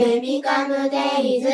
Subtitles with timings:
[0.00, 1.48] ベビカムデイズ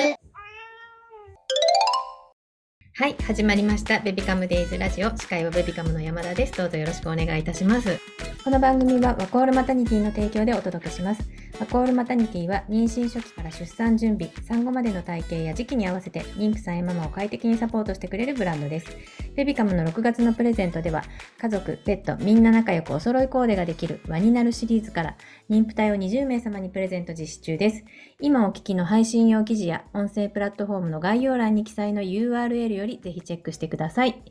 [2.95, 3.98] はい、始まりました。
[3.98, 5.11] ベビカムデイズラジオ。
[5.16, 6.53] 司会はベビカムの山田です。
[6.53, 7.98] どうぞよろしくお願いいたします。
[8.45, 11.22] この番組はワコールマタニティの提供でお届けします。
[11.59, 18.86] ワコールマタニティは妊娠初期から出産準備、産後までの体型や時期に合わせて妊婦さんやママを快適にサポートしてくれるブランドです。
[19.34, 21.03] ベビカムの6月のプレゼントでは、
[21.40, 25.17] 家族、ペット、みんな仲良くお揃いコーデができる輪になるシリーズから、
[25.48, 27.84] 妊婦体を20名様にプレゼント実施中です。
[28.20, 34.23] 今お聞きの配信用記事や音声プラットフォームの概要欄に記載の URL よりぜひチェックしてください。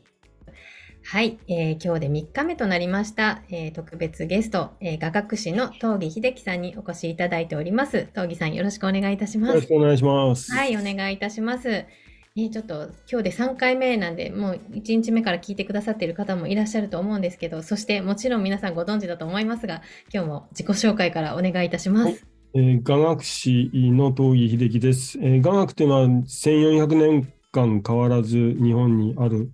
[1.08, 8.08] はい、えー今日で3日目となりました、えー特別ゲスト、えー画学士の東儀秀樹さんにお越しいただいております。
[8.10, 9.68] 東儀さんよろしくお願いいたしますよろし。
[9.68, 10.52] くお願いします。
[10.52, 11.68] はい、お願いいたします。
[11.68, 22.26] えーちょっと今日で3回目なんで、もう1日目から聞いてくださっている方もいらっしゃると思うんですけど、そしてもちろん皆さんご存知だと思いますが、今日も自己紹介からお願いいたします。
[22.54, 25.20] えー雅学士の東儀秀樹です。
[25.22, 29.52] えー雅学というのは1400年間変わらず日本にある、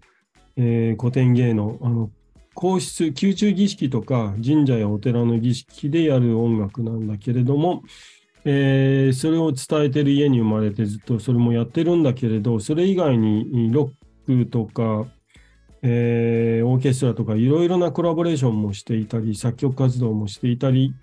[0.56, 2.10] えー古典芸能、あの
[2.54, 7.82] 皇室、宮中儀式とか神社やお寺の儀式でやる音楽なんだけれども、
[8.44, 13.90] えーそれを伝えてる家に生まれてずっとそれもやってるんだけれど、それ以外にロ
[14.28, 15.06] ックとか、
[15.82, 20.94] えーオーケストラとかいろいろなコラボレーションもしていたり、作曲活動もしていたり、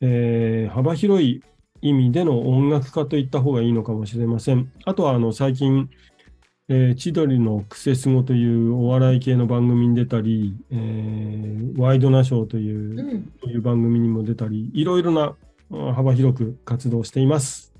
[0.00, 1.42] えー幅広い
[1.80, 4.70] 意味での音楽家といった方がいいのかもしれません。
[4.84, 5.88] あとはあの最近、
[6.74, 15.34] えー千鳥のクセスゴというお笑い系の番組に出たり、えーワイドナショーという,、うんそういう番組にも出たり、いろいろな
[15.70, 17.72] あ幅広く活動しています。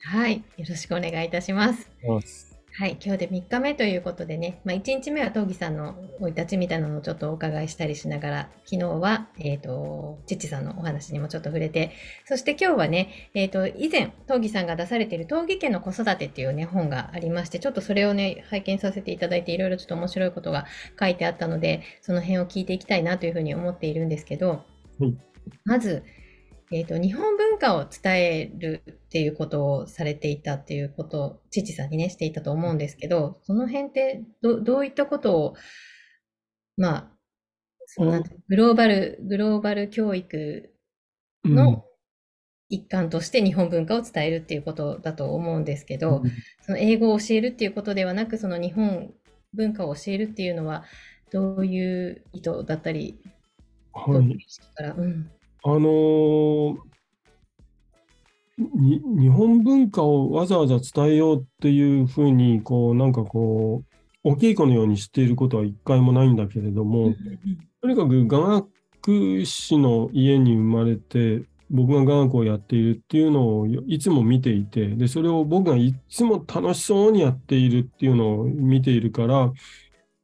[0.00, 2.47] はい、よろしくお願いいたします。
[2.78, 11.90] はい、今日で3日目ということでね、まあ、1日目は東儀さんの生い立ちみたいなのをちょっとお伺いしたりしながら、昨日は、えっ、と、父さんのお話にもちょっと触れて、
[12.24, 20.64] そして今日はね、えっ、と、以前、東儀さんが出されている東儀家の子育てっていうね、本がありまして、ちょっとそれをね、拝見させていただいて、いろいろちょっと面白いことが
[21.00, 24.50] 書いてあったので、その辺を聞いていきたいなというふうに思っているんですけど、
[25.00, 25.16] はい。
[25.64, 26.04] まず、
[26.70, 35.54] えー、と日本文化を伝えるっていうことをされていたっていうことを父さんにねしていたと思うんですけどその辺ってどどういったことを
[36.76, 37.10] まあ
[37.86, 40.70] そのグローバルグローバル教育
[41.44, 41.54] うん。
[41.54, 41.84] の
[42.68, 46.22] 一環として日本文化を伝えるっていうことだと思うんですけど、
[46.60, 49.14] その英語を教えるっていうことではなくその日本
[49.54, 50.84] 文化を教えるっていうのは
[51.32, 53.18] どういう意図だったり
[53.92, 54.38] はい。
[54.98, 55.30] うん。
[55.64, 56.87] あのー
[58.58, 63.88] に日本文化をわざわざ伝えようっていうふうに、こう、なんかこう、
[64.24, 67.14] お稽古のようにしていることは一回もないんだけれども、
[67.80, 79.52] とにかく雅楽師の家に生まれて、僕が雅楽をやっているっていうのをいつも見ていて、で、それを僕がいつも楽しそうにやっているっていうのを見ているから、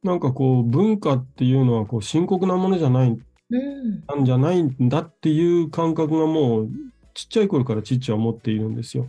[0.03, 3.17] なんかこう、文化っていうのはこう深刻なものじゃない
[3.49, 4.03] うん。
[4.07, 6.69] なんじゃないんだっていう感覚がもう
[7.15, 9.07] ちっちゃい頃から父は持っているんですよ。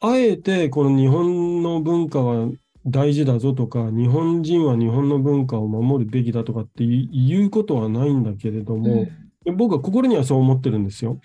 [0.00, 2.48] あえてこの日本の文化は
[2.86, 9.06] 大事だぞとか、日本人は日本の文化を守るべきだとかっていうことはないんだけれども、
[9.44, 11.18] で僕は心にはそう思ってるんですよ。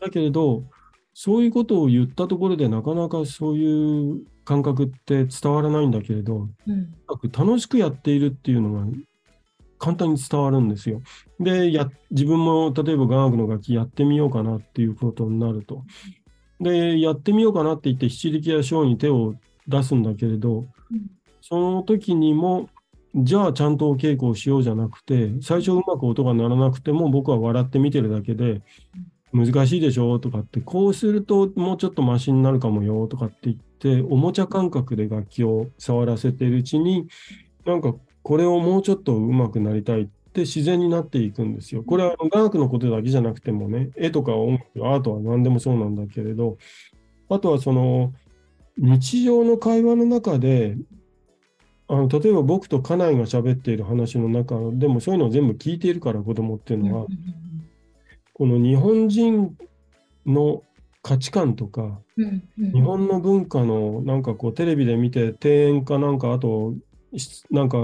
[0.00, 0.64] だけれど、
[1.12, 6.94] そういうことを言ったところでなかなかそういう感覚って伝わらないんだけれど、うん
[7.30, 8.86] 楽しくやっているっていうのが
[9.82, 11.02] 簡単に伝わるんですよ。
[11.40, 15.84] で、や自分も例えば雅楽の楽器やってみようかなっていうことになると。
[16.60, 19.34] で、やってみようかなって言って七力や章に手を
[19.66, 21.06] 出すんだけれど、うん
[21.44, 22.70] その時にも、
[23.16, 28.62] じゃあちゃんとお稽古をしようじゃなくて、最初うまく音が鳴らなくても僕は笑って見てるだけで、
[29.32, 37.08] 難しいでしょとかって、こうするともうちょっとマシになるかもよとかって言って、おもちゃ感覚で楽器を触らせているうちに、
[37.66, 41.82] なんかこれをもうちょっと上手くなりたいって自然になっていくんですよ。
[41.82, 46.56] これは雅楽のことだけじゃなくてもね、絵とか音楽、アートは何でもそうなんだけれど、
[47.28, 48.12] あとはその
[48.78, 50.76] 日常の会話の中で、
[51.88, 57.06] あの例えば僕と家内が喋っている話の中でもそういうのを全部聞いているから子供っていうのは、
[58.32, 59.56] この日本人
[60.24, 60.62] の
[61.02, 62.00] 価値観とか、
[62.56, 66.76] 日本の文化のなんかこうテレビで見て庭園かなんかあとし
[67.50, 67.78] なんか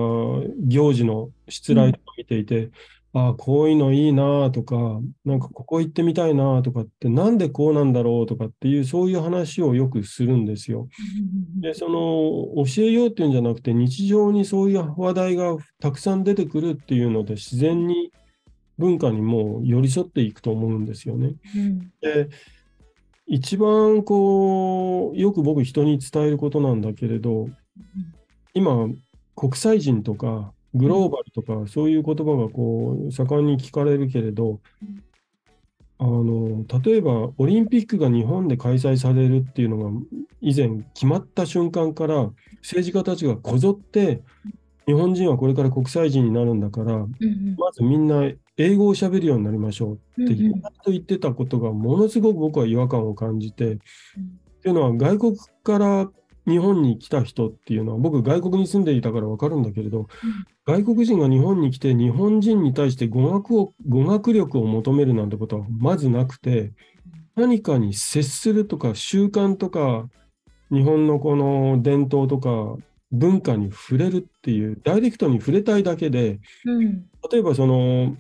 [0.67, 2.71] 行事の失礼とか見ていて、
[3.13, 10.89] ああこういうのいいなとかなんかここ行ってみたいなとかってなんでこうなんだろうとかっていうそういう話をよくするんですよ。
[11.61, 18.13] でその教えようっていうんじゃなくて日常にそういう話題がたくさん出てくるっていうので自然に
[18.77, 21.35] 文化にもう寄り添っていくと思うんですよね。
[21.57, 22.29] うんで
[23.29, 27.51] 一番こう、よく僕人に伝えることなんだけれど、
[28.55, 28.89] 今、
[29.39, 34.61] 国際人とかグローバルとか、そういう言葉がこう、盛んに聞かれるけれど、
[35.99, 39.91] あの、例えばオリンピックが日本で開催されるっていうのが
[40.41, 42.31] 以前決まった瞬間から
[42.63, 44.23] 政治家たちがこぞって
[44.87, 47.57] 日本人はこれから国際人になるんだから、うんうん。
[47.59, 53.77] まずみんな英語を喋るようになりましょうって言ってたことがものすごく僕は違和感を感じて、っ
[54.63, 56.11] ていうのは外国から
[56.49, 60.07] 日本に来た人っていうのは僕外国に住んでいたから分かるんだけれど、
[60.67, 66.73] 外国人が日本に来て日本人に対して語学を語学力を求めるなんてことはまずなくて
[67.37, 70.09] 何かに接するとか習慣とか
[70.71, 72.77] 日本のこの伝統とか
[73.11, 77.07] 文化に触れるっていうダイレクトに触れたいだけでうん。
[77.31, 78.17] 例えばその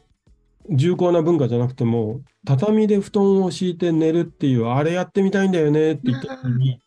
[0.70, 6.80] 重厚な文化じゃなくても畳で布団を敷いて寝るっていうあれやってみたいんだよねって言った時に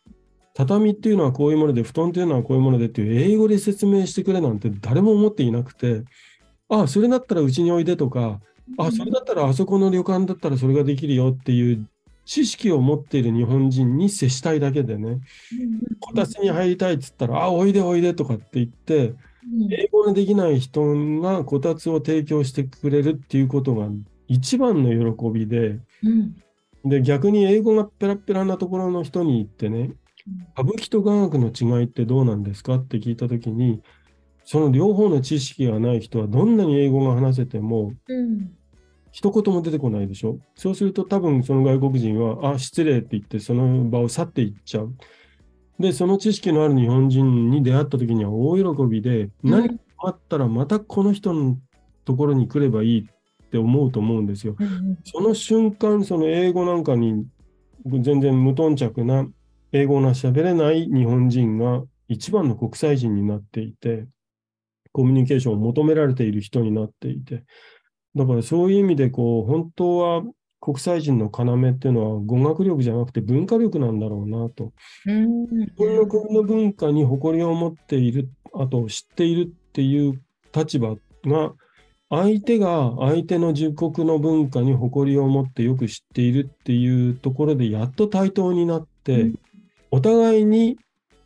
[0.54, 6.04] 畳っていうのはこういうもので布団っていうのはこういうものでっていう英語で説明してくれなんて誰も思っていなくて
[6.70, 8.40] あそれだったらうちにおいでとか
[8.78, 11.88] あそれだったらあそこの旅館だったらそれができるよっていう
[12.26, 15.20] 知識を持っている日本人に接したいだけでね。
[16.00, 19.16] こたつに入りたいっつったらあおいでおいでとかって言って
[19.70, 20.82] 英語のできない人
[21.22, 23.88] がこたつを提供してくれるっていうことが
[24.28, 26.36] 一番の喜びで、うん。
[26.86, 29.92] で逆に英語がペラペラなところの人に言ってね、
[30.54, 33.82] 歌舞伎と雅楽の違いってどうなんですかって聞いたときに、
[34.44, 38.52] その両方の知識がない人はどんなに英語が話せてもうん
[39.12, 40.40] 一言も出てこないでしょ？
[40.56, 44.96] そうすると多分その外国人は、あ、失礼って言ってその場を去っていっちゃう。
[45.80, 51.58] で、その知識のある日本人に出会った時には大喜びで、何かあったらまたこの人の
[52.06, 54.56] ところに来ればいいって思うと思うんですよ。
[54.58, 57.26] うんその瞬間、その英語なんかに
[57.86, 59.28] 全然無頓着な
[59.74, 64.06] 英語が喋れない日本人が一番の国際人になっていて、
[64.92, 67.44] コミュニケーションを求められている人になっていて、
[68.16, 70.24] だからそういう意味でこう、本当は
[70.60, 74.74] 国際人の要っていうのは語学力じゃなくて文化力なんだろうなと。
[75.06, 80.22] うん自分の国の文化に誇りを持っている、あと知っているっていう
[80.54, 80.96] 立場
[81.26, 81.54] が、
[82.10, 89.36] 相手が相手の自国の文化に誇りを持ってよく知っているっていうところでやっと対等になって、うん
[89.92, 90.78] お互いに、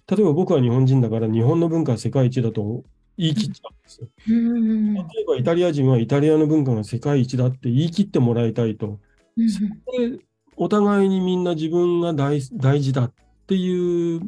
[0.09, 2.83] 例えば僕は日本人だから日本の文化は世界一だと
[3.17, 4.07] 言い切っちゃうんですよ。
[4.29, 4.93] うん。
[4.93, 8.99] 例えばイタリア人はイタリアの文化が世界一だって言い切ってもらいたいと。
[9.37, 10.19] で
[10.57, 13.13] お互いにみんな自分が大大事だっ
[13.47, 14.21] ていう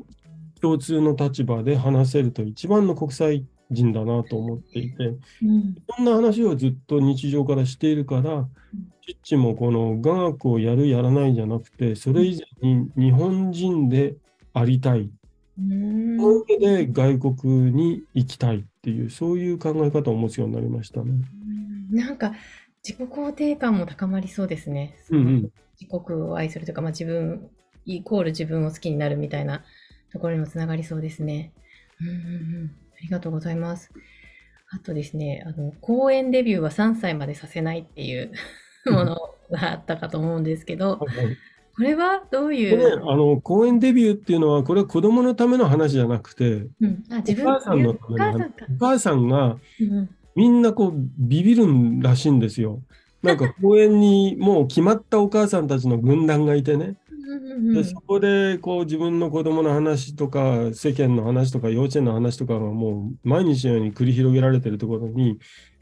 [0.62, 5.06] 共通の立場で話せると一番の国際人だなと思っていて、
[5.44, 5.76] うん。
[5.96, 6.06] そん。
[6.06, 8.48] な話をずっと日常からしているから、
[9.06, 14.16] チッチもこの雅楽をやるやらないじゃなくて、それ以前に日本人で
[14.58, 15.10] ありたい。
[15.60, 21.12] の上で外国に行きたいっていう、そういう考え方を持つようになりましたね。
[21.90, 22.34] なんか
[22.84, 24.96] 自己肯定感も高まりそうですね。
[25.10, 25.52] うんうん。
[25.80, 27.50] 自国を愛するというか、まあ、自分
[27.86, 29.64] イコール自分を好きになるみたいな
[30.12, 31.54] ところにもつながりそうですね。
[32.02, 32.18] うんうんう
[32.66, 33.92] ん、ありがとうございます。
[34.70, 38.32] あとですね、あの公演デビューは3歳までさせないっていう
[38.92, 39.16] もの
[39.50, 41.38] があったかと思うんですけど、はいはい
[41.78, 48.46] これはどういでねう、、あの公演デビューっていうのは、これは子供のための話じゃなくて、うん、あ自分お母さんのたおめの。
[48.46, 50.10] お母さんがうん。
[50.36, 52.82] みんなこうビビるんらしいんですよ。
[53.24, 56.96] なんか公園にもう決まったお母さんたちの軍団がいてね、
[57.74, 65.40] でそこでこう自分の子供の話とか世間の話とか幼稚園の話とかがもう毎日のように繰り広げられてるところに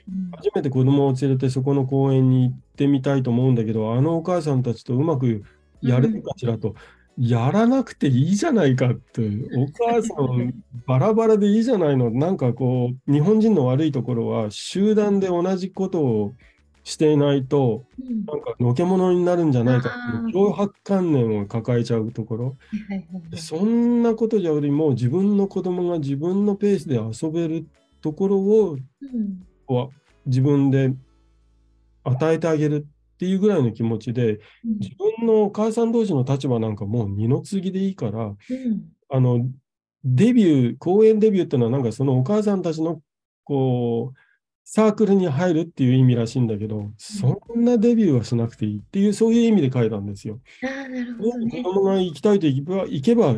[0.07, 0.31] うん。
[0.37, 5.43] 初めて子供を連れてそこの公園に行ってみたいと思うんだけどあのお母さんたちとうまく
[5.85, 6.75] やれるかしらと、
[7.17, 9.21] やらなくていいじゃないかって。
[9.55, 10.53] お母さん
[10.85, 12.11] バラバラでいいじゃないの。
[12.11, 16.33] なんかこう日本人の悪いところは集団で同じことを
[16.83, 18.25] していないとうん。
[18.25, 19.89] なんかのけ者になるんじゃないか。
[19.89, 22.57] っていう脅迫観念を抱えちゃうところ。
[23.35, 27.65] そんなことよりも自分の子供が自分のペースで遊べる
[28.01, 29.47] ところをうん。
[29.67, 29.89] は
[30.25, 30.93] 自分で
[32.03, 38.35] 与えてあげるっていうぐらいの気持ちでうん自分のお母さん同士の立場なんかもう二の次でいいからうん
[39.09, 39.47] あの
[40.03, 43.01] デビュー公演デビューっていうのはなんかそのお母さんたちの
[43.43, 44.17] こう
[44.63, 50.39] サークルに入るっていう意味らしいんだけどそんなデビューはしなくていいっていうそういう意味で書いたんですよ。
[50.61, 51.63] なるほど子ね。
[51.63, 53.35] 供が行きたいと行けば行けば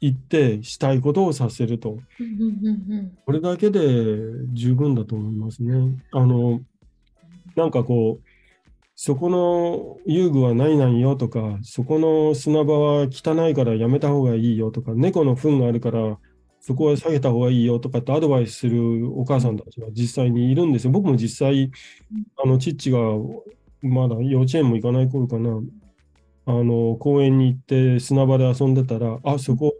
[0.00, 1.98] 行ってしたいことをさせると。
[3.24, 3.80] これだけで
[4.52, 5.98] 十分だと思いますね。
[6.12, 6.60] あの、
[7.56, 8.27] なんかこう、
[9.00, 16.18] そこの遊具はないないよとか、そこの砂場は汚いからやめた方がいいよとか、猫の糞があるから
[16.60, 20.90] そこは下げた方がいいよとかってアドバイスするお母さんたちが実際にいるんですよ。
[20.90, 21.70] 僕も実際、
[22.42, 22.98] あの、父が
[23.82, 25.62] まだ幼稚園も行かない頃かな、
[26.46, 29.74] あの、公園に行って砂場で遊んでたら、あ、そこ、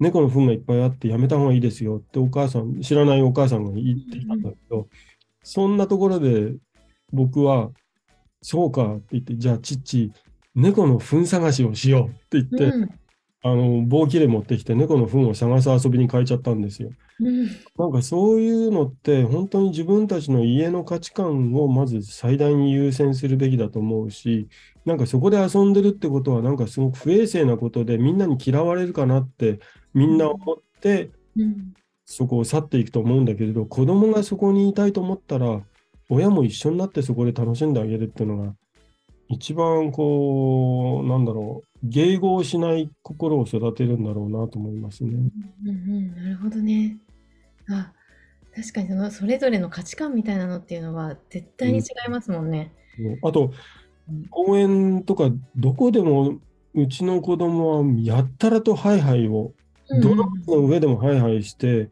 [0.00, 4.88] 猫の糞がいっぱいあってやめた方がいいですよってお母さん、知らないお母さんが言ってきたんだけど、
[5.44, 6.54] そんなところで
[7.12, 7.70] 僕は、
[8.42, 10.12] そうかって言って、じゃあ、父、
[10.54, 12.88] 猫の糞探しをしようって言って、うん、
[13.42, 16.90] あの棒切れ持ってきて猫の糞を探す遊びに変えちゃったんですよ。
[17.20, 24.48] うん、なんかそういうのって本当に自分たちの家の価値観をまず最大に優先するべきだと思うし、
[24.84, 29.60] なんかそこで遊んでるってことはなんかすごく不衛生なことでみんなに嫌われるかなって
[29.94, 31.10] みんな思って、
[32.04, 35.60] そこを去っていくと思うんだけれど、子供がそこにいたいと思ったら
[36.08, 38.54] 親も一緒になってそこで楽しんであげるっていうのが
[39.28, 45.10] 一番こう、なんだろう、迎合しない心を育てるんだろうなと思いますね。
[45.64, 46.98] うんうん、なるほどね。
[47.70, 47.92] あ、
[48.56, 52.72] 確かにそのそれぞれの価値観みたいなのっていうのは絶対に違いますもんね。
[52.98, 53.52] うん、あと、
[54.30, 56.38] 公園とかどこでも
[56.74, 59.52] うちの子供はやったらとハイハイを、
[60.02, 61.90] 泥の上でもハイハイして、うん、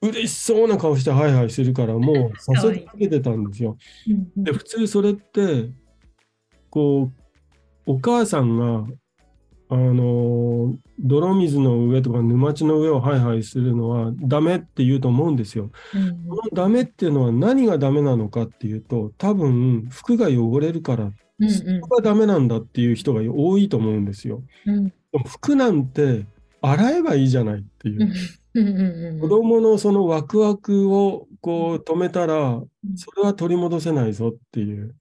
[0.00, 2.32] 嬉しそうな顔してハイハイするからもう
[2.66, 3.76] 誘いかけてたんですよ。
[4.36, 5.70] で普通それって
[6.70, 7.10] こ
[7.86, 8.86] う、お母さんが、
[9.70, 15.70] あの、泥水の上とか沼地の上をハイハイするのはダメって言うと思うんですよ。
[15.94, 21.12] うん、このダメっていうのは何がダメなのかっていうと、多分服が汚れるから、
[21.48, 24.42] そこがダメなんだっていう人が多いと思うんですよ。
[24.66, 26.24] うん、でも服なんて
[26.60, 29.20] 洗えばいいじゃないっていう。
[29.20, 32.60] 子供のそのワクワクをこう止めたら、
[32.96, 34.94] それは取り戻せないぞっていう。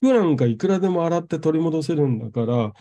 [0.00, 2.72] 服なんかいくらでも洗って取り戻せるんだから、うん、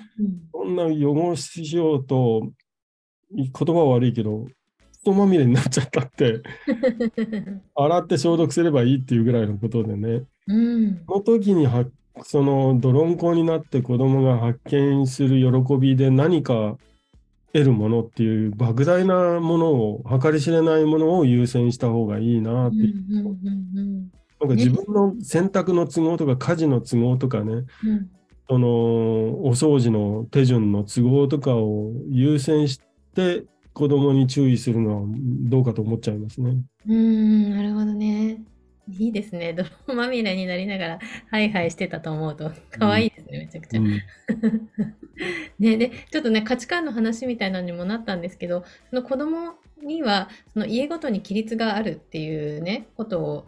[0.51, 2.51] そんな汚しようと、
[3.31, 4.48] 言葉は悪いけど、
[5.05, 6.41] 人まみれになっちゃったって
[7.75, 11.86] 洗って消毒すればいいっていうぐらいのことでね、うん、その時には
[12.24, 16.77] その泥んこになって子供が発見する喜びで何か
[17.55, 24.12] 得るものっていう莫大なものを計り知れないものを優先した方がいいなっていう。
[24.41, 27.65] なんか自分の洗濯の都合とか家事の都合とかね、うん、
[28.50, 32.81] そのお掃除の手順の都合とかを優先し
[33.15, 35.07] て子供に注意するのは
[35.50, 36.57] どうかと思っちゃいますね。
[36.89, 38.43] うんなるほどね。
[39.00, 39.53] いいですね。
[39.53, 41.00] 泥まみれになりながら
[41.31, 43.79] ハイハイしてたと思うと可愛いですね、うん、めちゃくちゃ。
[43.79, 44.01] うん、
[45.60, 49.53] ねでちょっとね価値観の話みたいなのにもなったんですけどその子供
[49.84, 53.45] にはその家ごとに規律があるっていうねことを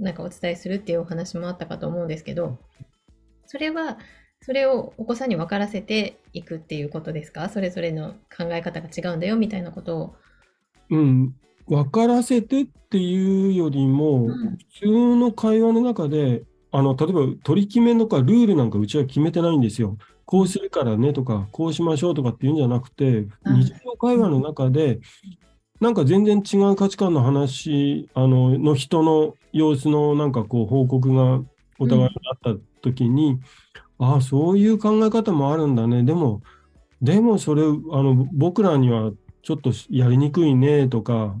[0.00, 2.58] なんかお伝えするっていうお話もあったかと思うんですけど、
[3.46, 3.98] それは、
[4.40, 7.50] それをお子さんに分からせていくっていうことですか？
[7.50, 10.14] それぞれの考え方が違うんだよみたいなことを。
[10.88, 11.34] うん、
[11.66, 19.98] 分からせてっていうよりも、うん、普通の会話の中で、あの例えば取り決めとかルールなんかうちは決めてないんですよ。
[20.30, 25.00] こうするからねとか、こうしましょうとかっていうんじゃなくて、日常会話の中で、
[25.80, 31.42] なんか全然違う価値観の話、あの、の人の様子のなんかこう報告が
[31.80, 33.40] お互いにあった時に、
[33.98, 36.04] うん、ああ、そういう考え方もあるんだね。
[36.04, 36.42] でも、
[37.02, 39.10] でもそれ、あの、僕らには
[39.42, 41.34] ちょっとやりにくいねとか、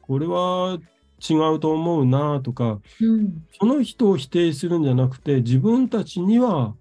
[0.00, 0.78] これは
[1.20, 6.74] 違うと思うなとか、うん、その人を否定するんじゃなくて、自分たちには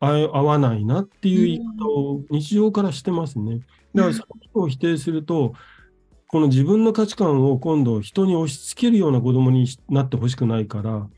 [0.00, 3.60] 合わないなっていう言い方を日常からしてますね。
[3.94, 5.52] だからその人を否定すると、
[6.26, 11.08] この自分の価値観を今度人に押し付けるような子供になってほしくないから、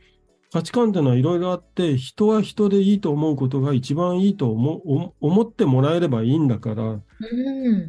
[0.53, 7.01] 価値観っていうのはいろいろあって、人は人でいいと思うことが一番いいと思思ってもらえればいいんだから、うん、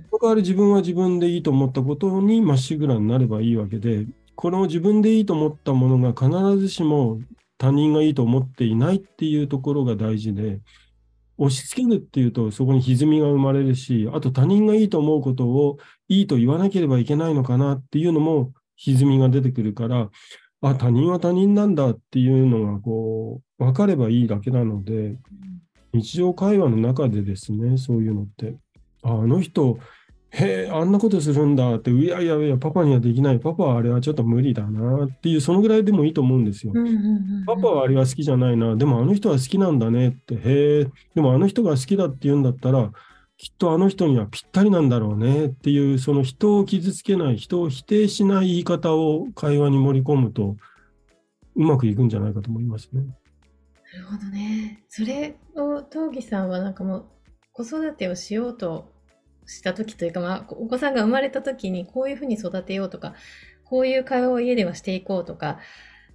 [0.09, 7.19] その代わり自分は自分でいいと思ったことにまっしぐらになればいいわけで、この自分でいいと思ったものが必ずしも
[7.57, 10.59] 他人がいいと思っていないっていうところが大事で、
[11.38, 20.10] 押し付けるっていうとそこに歪みが生まれるし、あと他人がいいと思うことをいいと言わなければいけないのかなっていうのも歪みが出てくるから、
[20.62, 25.18] あ、他人は他人なんだっていうのがこう、分かればいいだけなので、
[25.94, 28.56] 日常会話の中でですね、そういうのって、
[29.04, 29.78] あの人、
[30.36, 36.74] へえ、あんなことするんだって、いやいやいや、パパにはできない、パパはあれはちょっと無理だなっていう、そのぐらいでもいいと思うんですよ。
[37.46, 40.40] パパはあれは好きじゃないな、でもあの人は好きなんだねって、へ
[40.82, 42.92] え、でもあの人が好きだって言うんだったら、
[43.38, 50.56] きっとあの人にはぴったりなんだろうねっていう、その人を傷つけない、人を否定しない言い方を会話に盛り込むと、
[51.56, 53.04] うまくいくんじゃないかと思いますね。
[54.00, 54.84] るほどね。
[54.90, 57.06] それを東儀さんはなんかもう
[57.52, 58.92] 子育てをしようと
[59.45, 63.13] した時というか、まあ、お子さんが生まれた時にこういうふうに育てようとか
[63.63, 65.59] こういう会話を家ではしていこうとか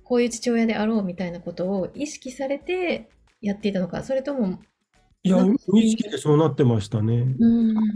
[0.05, 4.61] こういう父親であろうみたいなことを意識されてやっていたのかそれとも
[5.25, 7.35] いや、無意識でそうなってましたね。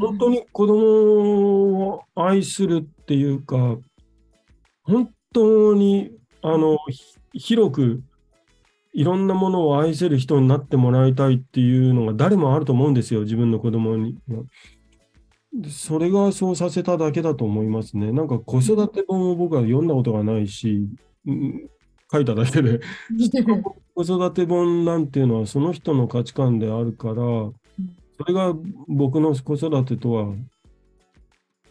[0.00, 3.78] 本当に子供を愛するっていうか、
[4.82, 6.10] 本当に
[6.42, 6.78] あの
[7.32, 8.02] 広く
[8.92, 14.18] いろんなものを愛せる人になってもらいたいっていうのが誰もあると思うんですよ、自分の子供に。
[15.68, 18.11] それがそうさせただけだと思いますね。
[18.11, 20.88] なんか子育て本を僕は読んだことがないし、
[22.11, 22.80] 書いただけで
[23.94, 27.52] 子育て本なんていうのはその人の価値観であるから、そ
[28.26, 28.54] れが
[28.88, 30.35] 僕の子育てとは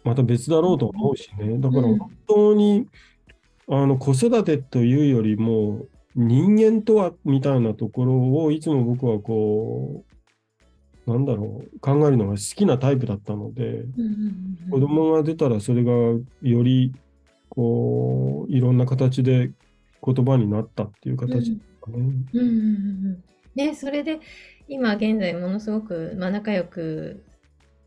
[0.03, 1.57] また別だろうと思うしね。
[1.57, 2.87] だから本当に、
[3.67, 5.85] あの子育てというよりも
[6.15, 10.10] 人間とはみたいなところをいつも僕はこう
[11.11, 13.85] なんだろう考えるのが好きなタイプだったので、
[14.69, 16.93] 子供が出たらそれがより
[17.49, 19.51] こういろんな形で
[20.03, 21.97] 言葉になったっていう形ですかね。
[21.97, 23.23] うんうんうん
[23.55, 24.19] ね、それで
[24.67, 27.25] 今現在ものすごく、まあ、仲良く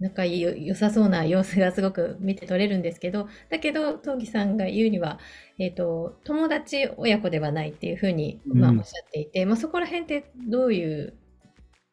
[0.00, 5.18] 仲良さそうな様子がすごく見て取れるんですけどだけど東儀さんが言うには、
[5.58, 11.14] えーと、友達親子ではないっていうふうに、まあ、おっしゃっていて、うん、まあ、そこら辺ってどういう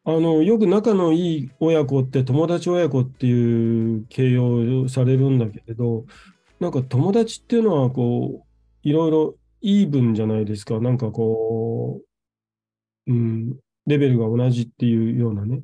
[0.04, 6.04] あのよく仲のいい親子って友達親子っていう形容されるんだけれど
[6.58, 10.80] なんか友達っていうのはこういろいろイーブンじゃないですか。
[10.80, 12.02] なんかこ
[13.06, 13.56] う、うん、
[13.86, 15.62] レベルが同じっていうようなね。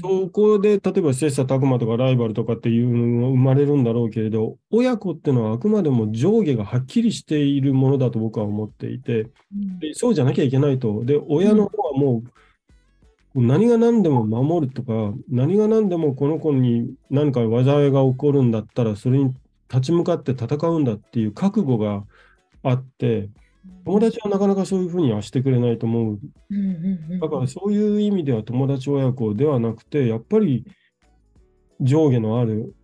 [0.00, 9.30] そこで、例えば切磋琢磨とかライバルとかっていうのが生まれるんだろうけれど、親子っていうのはあくまでも上下がはっきりしているものだと僕は思っていて、
[9.78, 11.04] でそうじゃなきゃいけないと。
[11.04, 12.30] で、親の方はもう、
[13.34, 19.34] 何が何でも守るとか、何が何でもこの子に何か災いが起こるんだったら、それに
[19.70, 22.04] 立ち向かって戦うんだっていう覚悟が
[22.62, 23.30] あって、
[23.84, 26.18] 友達はなかなかそういうふうにはしてくれないと思う。
[27.20, 30.64] だからそういう意味では友達親子ではなくて、やっぱり
[31.80, 32.74] 上下のある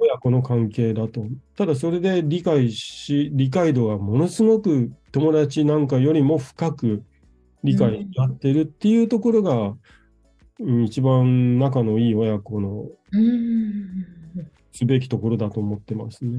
[0.00, 1.24] 親子の関係だと。
[1.56, 7.02] ただそれで理解し、理解度がものすごく友達なんかよりも深く
[7.66, 9.74] 理解やってるっていうところが、
[10.60, 12.86] うん、一番仲のいい親子の
[14.72, 16.38] すべきところだと思ってますね。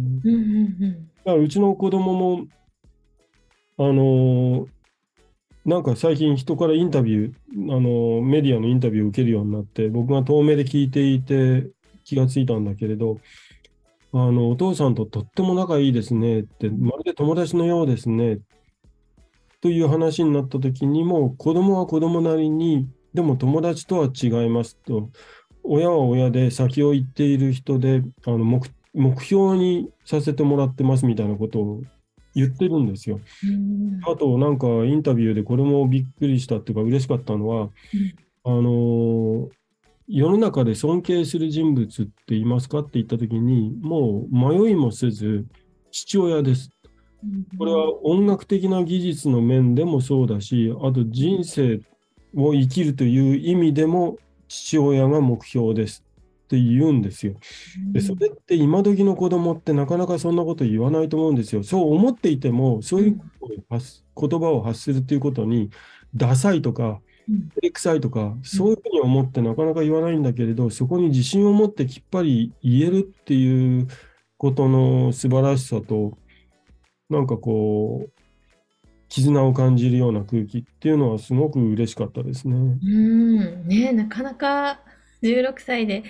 [1.26, 2.48] だからうちの子供も
[3.78, 4.68] あの
[5.66, 11.68] なんか最近人からインタビュー、あのメディアのインタビューを受けるようになって、僕が遠目で聞いていて
[12.06, 13.18] 気がついたんだけれど、
[14.14, 18.40] あのお父さんととっても仲いいですねって、まるで友達のようですね
[19.62, 25.10] という話になった時にも、子供は子供なりに、でも友達とは違いますと、
[25.64, 28.62] 親は親で先を行っている人で、あの目
[28.94, 31.82] 目標にさせてもらってますみたいなことを
[32.34, 33.20] 言ってるんですよ。
[34.08, 37.70] あとなんかインタビューでこれもびっくりしたっていうか嬉しかったのは、
[38.44, 39.50] あの
[40.08, 45.46] 世の中で尊敬する人物って言いますかって言った時にもう迷いもせず
[45.92, 46.70] 父親です。
[47.58, 51.82] これは音楽的な技術の面でもそうだしあと人生
[52.36, 56.04] を生きるという意味でも父親が目標です
[56.46, 57.34] って言うんですよ。
[57.92, 61.64] でそれって今時の子供ってなかなかそんなこと言わないと思うんですよ。
[61.64, 63.22] そう思っていてもそういう
[63.70, 65.70] 言葉を発するっていうことに
[66.16, 73.88] ダサいとか照れくさいとかそういうふうに思ってなかなか言わないんだけれどそこに自信を持ってきっぱり言えるっていう
[74.38, 76.18] ことの素晴らしさと
[77.10, 82.56] なんかこう絆を感じるような空気っていうのはすごく嬉しかったですね。
[82.56, 84.82] うんねなかなか
[85.24, 86.04] 16歳で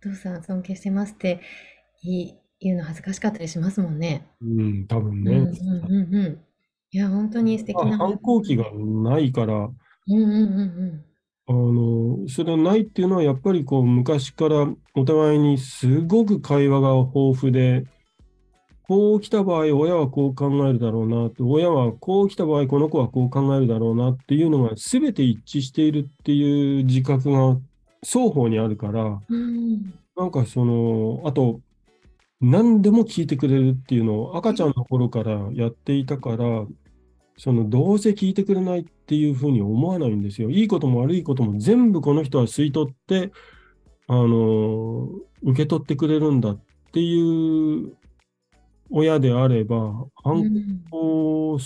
[0.00, 1.40] お父さん尊敬してますって
[2.60, 4.26] 言うの恥ずかしかったりしますもんね。
[4.40, 5.32] うん、多分ね。
[5.32, 6.44] うんうんうんうん。
[6.90, 7.98] いや、本当に素敵な。
[7.98, 9.68] 反抗期がないから、う
[10.08, 11.04] んうんうんうん。
[11.46, 17.84] あの、それないっていうのは、やっぱりこう、昔からお互いにすごく会話が豊富で、
[18.88, 27.58] こう来た場合、親はこう考えるだろうなと、親はこう来た場合、この子はこう考えるだろうなっていうのが全て一致しているっていう自覚が
[28.02, 31.60] 双方にあるから、うん、なんかその、あと、
[32.40, 36.66] 何でも聞いてくれるっていうのを赤ちゃんの頃からやっていたから、
[37.36, 40.48] そのどうせ聞いてくれないっていうふうに思わないんですよ。
[40.48, 43.32] いいことも悪いことも全部この人は吸い取って、
[44.06, 45.10] あの、
[45.42, 46.60] 受け取ってくれるんだっ
[46.92, 47.97] ていう
[48.90, 50.42] 親であれば、反
[50.90, 51.58] 抗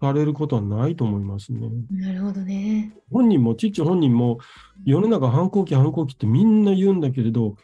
[0.00, 1.68] かれることはないと思いますね。
[1.90, 2.92] なるほどね。
[3.10, 4.38] 本人も、チッチ本人も、
[4.84, 7.56] 世の中反抗期、反抗期ってみんな言うんだけれど、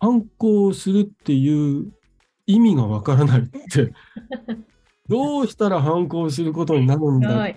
[0.00, 1.92] 反抗するっていう
[2.46, 3.92] 意味がわからないって、
[5.08, 7.54] どうしたら反抗することになるんだ、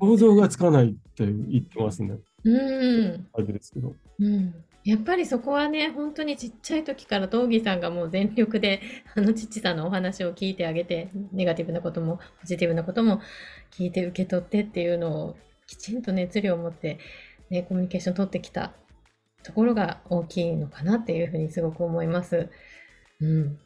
[0.00, 2.18] 想像がつかないって言ってますね。
[2.44, 3.26] うん。
[3.32, 3.94] あれですけど。
[4.18, 4.54] うん。
[4.84, 8.82] やっぱりそこはね、本当にちっちゃい時から東儀さんがもう全力で、
[9.14, 13.20] あの父さんのお話を聞いてあげて、ネガティブなこともポジティブなことも
[13.72, 16.98] 聞いて受け取ってっていうのをきちんと熱量を持って、
[17.48, 18.72] ね、コミュニケーション取ってきた
[19.42, 22.50] ところが大きいのかなっていうふうにすごく思います。
[23.20, 23.58] うん。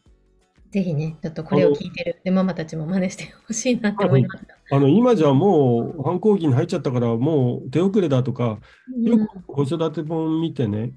[0.71, 4.77] ぜひね、ちょっとこれを聞いてるでママたちも真似してほしいなって思いました。
[4.77, 8.61] あの今じゃもう反抗期に入っちゃったからもう手遅れだとか、
[9.03, 10.93] ようんく子育て本見てね、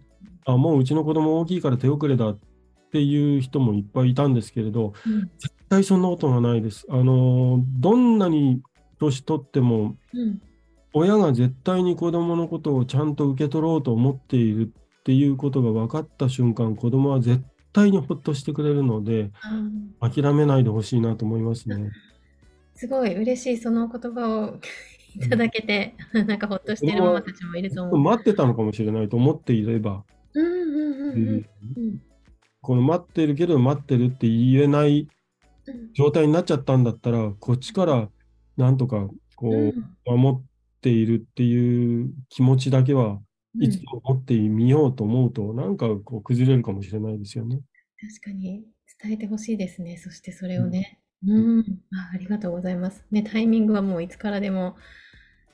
[0.45, 2.39] あもううちの子供大きいから手遅れだっ
[2.91, 6.85] ていう人もいっぱいいたんですけれど、うん絶対そんなことがないです。
[6.89, 8.61] あのどんなに
[8.99, 10.41] 年取ってもうん
[10.93, 21.91] 親が絶対に子供のことをちゃんと受け取ろうと思っているっていうことが分かった瞬間、子供は絶対にほっとしてくれるので、あー諦めないでほしいなと思いますね。
[22.75, 24.59] すごい嬉しい、その言葉を
[25.15, 27.99] いただけて、 なんかほっとしてるママたちもいると思う。
[27.99, 31.45] 待ってたのかもしれないと思っていれば、うんうんうんうん
[31.77, 32.01] うん
[32.61, 35.07] この待ってるけど待ってるって言えない
[35.65, 38.09] うん状態になっちゃったんだったら、こっちから
[38.57, 39.73] なんとかこうんう
[40.05, 40.41] 守っ
[40.81, 43.19] ているっていう気持ちだけは
[43.55, 47.61] うんいつも持ってみようと思うと、なんかこう崩れるかもしれないですよね。
[47.99, 48.63] 確かに
[49.01, 49.97] 伝えてほしいですね。
[49.97, 50.99] そしてそれをね。
[51.27, 51.59] うん、
[51.93, 53.05] あ、ありがとうございます。
[53.11, 54.75] ね、タイミングはもういつからでも。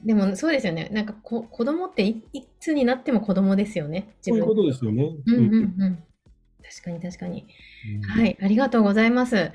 [0.03, 0.89] でもそうですよね。
[0.91, 4.15] なんかこ子供っていいつになっても子供ですよね。
[4.21, 5.15] そういうことですよね。
[5.25, 6.03] うんうんうんうん。
[6.63, 7.47] 確かに確かに。
[7.95, 9.35] うんはい、ありがとうございます。
[9.35, 9.51] はい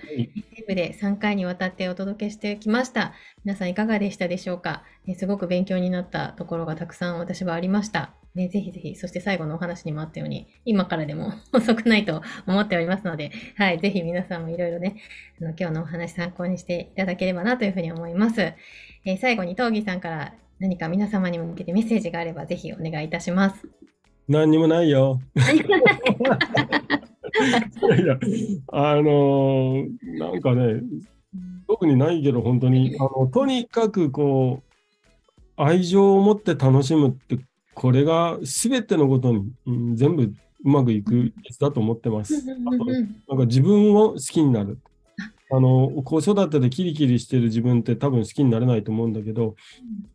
[0.56, 3.12] 全部で3回にわたってお届けしてきました。
[3.44, 8.14] 皆さんいかがでしたでしょうか、ねすごく勉強になったところがたくさん私はありました。
[8.34, 14.96] ね、ぜひぜひ、そして最後のお話にもあったように、今からでも 遅くないと思っておりますので、はい、ぜひ皆さんもいろいろね、
[15.40, 18.54] あの今日のお話参考にしていただければなというふうに思います。
[19.04, 23.68] えー最後に、東儀さんから何か皆様に向けてメッセージがあれば、ぜひお願いいたします。
[24.28, 25.20] 何にもないよ。
[25.34, 25.38] い
[27.88, 28.18] やいや、
[28.68, 30.82] あのーなんかね、
[31.66, 34.72] 特にないけど、本当に、あのとにかくこう、
[35.56, 37.38] 愛情を持って楽しむって、
[37.74, 42.36] これが全てのことに、うん全部うまくいくやつだと思ってます。
[42.36, 44.78] あと、なんか自分を好きになる。
[45.54, 49.54] あの子育てでキリキリしてる自分って多分好きになれないと思うんだけど、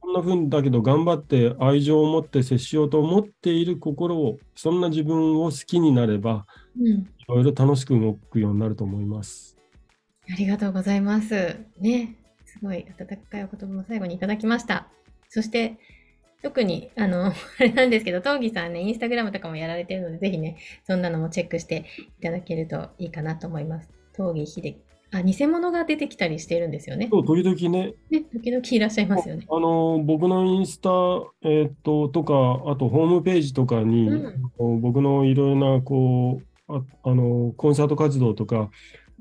[0.02, 6.48] そんな風だけど頑張って愛情を持って接しようと思っている心を、そんな自分を好きになれば、
[6.80, 9.58] うんいろいろ楽しく動くようになると思います。
[10.32, 11.58] ありがとうございます。
[11.78, 14.88] ね、すごい温かいお言葉も最後にいただきました。
[15.28, 15.78] そして、
[16.42, 21.86] 特に、あの、 あれなんですけど、東儀さんね、インスタグラムとかもやられてるので、ぜひね、そんなのもチェックして
[22.20, 23.90] いただけるといいかなと思います。
[24.16, 24.87] 東儀秀樹。
[25.12, 27.08] あ、偽物が出てきたりしてるんですよね。
[27.12, 29.46] そう時々ね、ね、時々いらっしゃいますよね。
[29.50, 30.90] あの僕のインスタ、
[31.44, 32.34] えーっととか、
[32.66, 38.70] あとホームページとかに、うん僕のいろいろなこうああのコンサート活動とか、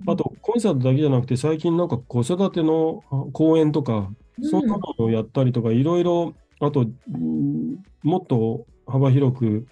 [0.07, 4.11] あとコンサートだけじゃなくて、最近なんか子育てのあ講演とか、
[4.43, 6.85] そんなのをやったりとか、いろいろ、あと、う
[7.17, 9.67] んもっと幅広く、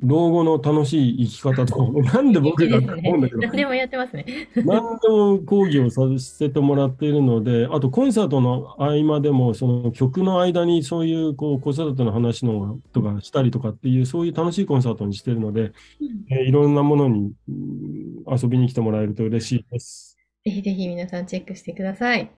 [0.00, 4.26] 老後の楽しい生き方と、 なんで僕が思うんだけど、何でもやってますね。
[4.54, 15.72] 何でも講義をさせてもらっているので、あとコンサートの合間でも、その曲の間にそういうこう子育ての話のとかしたりとかっていう、そういう楽しいコンサートにしているので、
[16.30, 20.16] えーいろんなものにうん遊びに来てもらえると嬉しいです。
[20.44, 22.30] ぜひぜひ皆さんチェックしてください。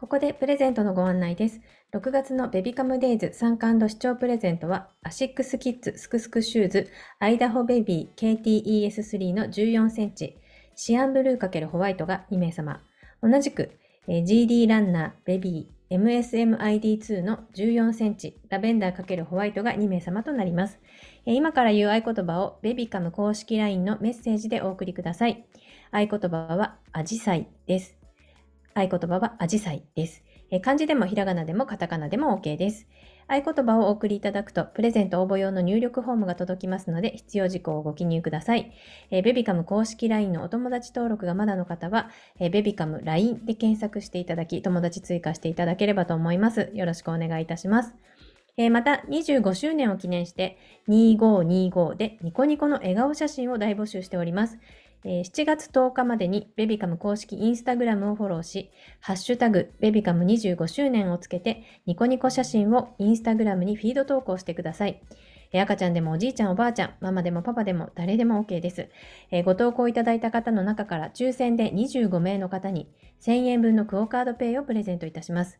[0.00, 1.60] ここでプレゼントのご案内です。
[1.92, 10.38] 6月のベビカムデイズ参加視聴プレゼントは、アシックスキッズスクスクシューズ、アイダホベビー KTES3 の14センチ、
[10.74, 12.80] シアンブルー×ホワイトが2名様。
[13.22, 13.72] 同じく、
[14.08, 20.80] GD ランナーベビー MSMID2 の14センチ、ラベンダー×ホワイトが2名様となります。
[21.26, 25.44] 今から言う合言葉をベビカム公式 LINE のメッセージでお送りください。
[25.90, 27.99] 合言葉はアジサイです。
[28.74, 30.22] 合言葉はアジサイです。
[30.62, 32.88] 漢字でもひらがなでもカタカナでも OK です。
[33.28, 38.72] 合言葉をお送りいただくと、プレゼント応募用の入力フォームが届きますので、必要事項をご記入ください。
[39.12, 46.70] えーベビカム公式 LINE のお友達登録がまだの方は、えーベビカム LINE で検索していただき、友達追加していただければと思います。
[46.74, 47.94] よろしくお願いいたします。
[48.56, 54.58] えーまた、25周年を記念して、2525でニコニコの笑顔写真を大募集しております。
[55.04, 65.02] えー7月10日までにベビカム公式インスタグラムをフォローし、ハッシュタグベビカム25周年をつけてニコニコ写真をインスタグラムにフィード投稿してください。
[65.52, 68.88] 赤ちゃんでもおじいちゃんおばあちゃん、ママでもパパでも誰でも OK です。
[69.30, 72.88] えーご投稿いただいた方の中から抽選で25名の方に
[73.22, 75.58] 1000円分のクオカードペイをプレゼントいたします。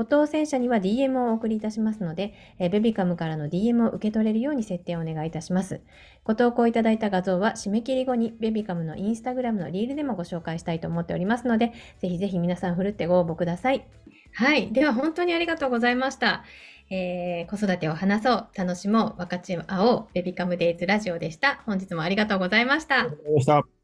[0.00, 5.82] ご当選者には DM をお送りいたしますので、えーベビカムからの DM を受け取れるように設定をお願いいたします。
[6.24, 13.86] ご投稿いただいた画像は締め切り後にベビカムのインスタグラムのリールでもご紹介したいと思っておりますので、ぜひぜひ皆さんふるってご応募ください。
[14.32, 14.72] はい。
[14.72, 16.44] では本当にありがとうございました。
[16.88, 21.62] えー子育てを話そう、楽しもう、分かち合おう、ベビカムデイズラジオでした。
[21.66, 23.00] 本日もありがとうございました。
[23.00, 23.79] ありがとうございました。